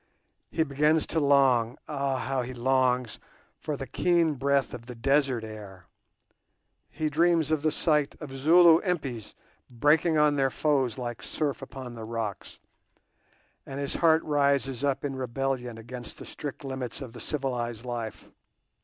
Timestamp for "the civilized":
17.13-17.85